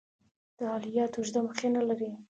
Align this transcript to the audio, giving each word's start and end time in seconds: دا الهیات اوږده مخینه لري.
دا 0.57 0.67
الهیات 0.77 1.13
اوږده 1.15 1.39
مخینه 1.47 1.81
لري. 1.89 2.11